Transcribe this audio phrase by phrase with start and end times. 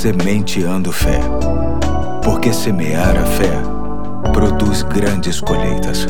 [0.00, 1.20] Sementeando Fé.
[2.24, 3.52] Porque semear a fé
[4.32, 6.06] produz grandes colheitas.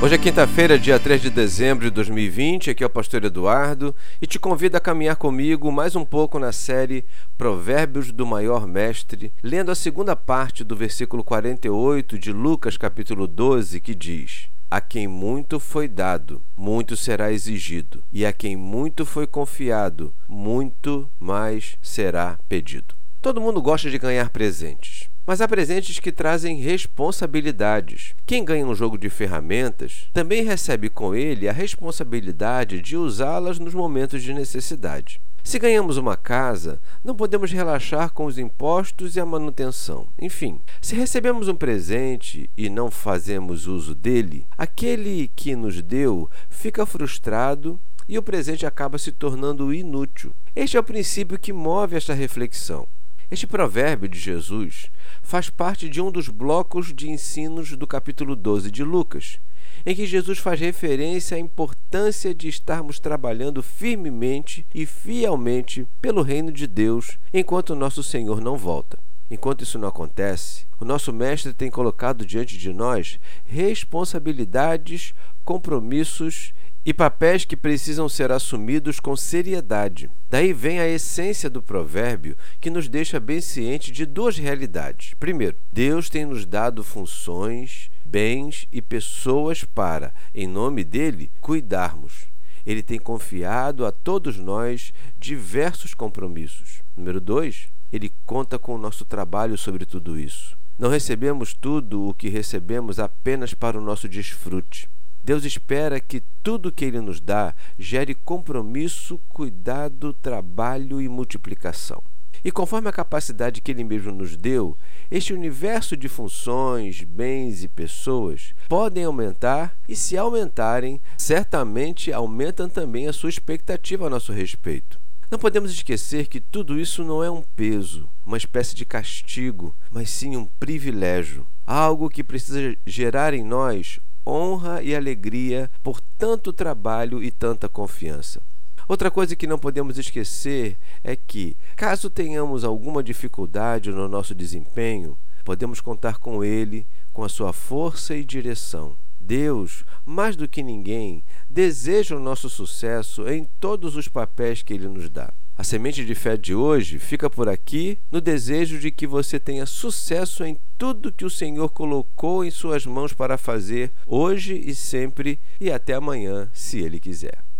[0.00, 2.70] Hoje é quinta-feira, dia 3 de dezembro de 2020.
[2.70, 6.50] Aqui é o pastor Eduardo e te convido a caminhar comigo mais um pouco na
[6.50, 7.04] série
[7.36, 13.78] Provérbios do Maior Mestre, lendo a segunda parte do versículo 48 de Lucas, capítulo 12,
[13.80, 19.26] que diz: A quem muito foi dado, muito será exigido, e a quem muito foi
[19.26, 22.94] confiado, muito mais será pedido.
[23.20, 25.10] Todo mundo gosta de ganhar presentes.
[25.26, 28.14] Mas há presentes que trazem responsabilidades.
[28.24, 33.74] Quem ganha um jogo de ferramentas também recebe com ele a responsabilidade de usá-las nos
[33.74, 35.20] momentos de necessidade.
[35.44, 40.06] Se ganhamos uma casa, não podemos relaxar com os impostos e a manutenção.
[40.18, 46.86] Enfim, se recebemos um presente e não fazemos uso dele, aquele que nos deu fica
[46.86, 47.78] frustrado
[48.08, 50.32] e o presente acaba se tornando inútil.
[50.54, 52.86] Este é o princípio que move esta reflexão.
[53.28, 54.90] Este provérbio de Jesus
[55.22, 59.40] faz parte de um dos blocos de ensinos do capítulo 12 de Lucas,
[59.84, 66.52] em que Jesus faz referência à importância de estarmos trabalhando firmemente e fielmente pelo reino
[66.52, 68.98] de Deus enquanto nosso Senhor não volta.
[69.30, 76.52] Enquanto isso não acontece, o nosso Mestre tem colocado diante de nós responsabilidades, compromissos
[76.84, 80.10] e papéis que precisam ser assumidos com seriedade.
[80.28, 85.14] Daí vem a essência do provérbio que nos deixa bem ciente de duas realidades.
[85.18, 92.26] Primeiro, Deus tem nos dado funções, bens e pessoas para, em nome dele, cuidarmos.
[92.66, 96.82] Ele tem confiado a todos nós diversos compromissos.
[96.94, 100.58] Número dois, ele conta com o nosso trabalho sobre tudo isso.
[100.78, 104.90] Não recebemos tudo o que recebemos apenas para o nosso desfrute.
[105.24, 112.02] Deus espera que tudo que Ele nos dá gere compromisso, cuidado, trabalho e multiplicação.
[112.44, 114.76] E conforme a capacidade que Ele mesmo nos deu,
[115.10, 123.06] este universo de funções, bens e pessoas podem aumentar e, se aumentarem, certamente aumentam também
[123.06, 124.98] a sua expectativa a nosso respeito.
[125.30, 130.10] Não podemos esquecer que tudo isso não é um peso, uma espécie de castigo, mas
[130.10, 137.22] sim um privilégio, algo que precisa gerar em nós honra e alegria por tanto trabalho
[137.22, 138.40] e tanta confiança.
[138.88, 145.16] Outra coisa que não podemos esquecer é que, caso tenhamos alguma dificuldade no nosso desempenho,
[145.44, 148.96] podemos contar com Ele, com a sua força e direção.
[149.20, 154.88] Deus, mais do que ninguém, deseja o nosso sucesso em todos os papéis que Ele
[154.88, 155.32] nos dá.
[155.56, 159.66] A semente de fé de hoje fica por aqui no desejo de que você tenha
[159.66, 165.38] sucesso em tudo que o Senhor colocou em suas mãos para fazer hoje e sempre
[165.60, 167.51] e até amanhã, se Ele quiser.